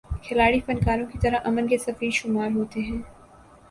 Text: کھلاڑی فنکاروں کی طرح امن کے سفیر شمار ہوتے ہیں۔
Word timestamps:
کھلاڑی 0.23 0.59
فنکاروں 0.59 1.05
کی 1.11 1.19
طرح 1.21 1.39
امن 1.43 1.67
کے 1.67 1.77
سفیر 1.77 2.09
شمار 2.11 2.49
ہوتے 2.55 2.79
ہیں۔ 2.81 3.01